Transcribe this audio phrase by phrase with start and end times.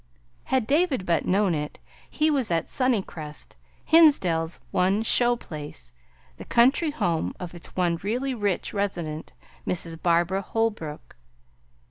[0.45, 1.77] Had David but known it,
[2.09, 3.55] he was at Sunny crest,
[3.85, 5.93] Hinsdale's one "show place,"
[6.37, 9.33] the country home of its one really rich resident,
[9.63, 11.15] Miss Barbara Holbrook.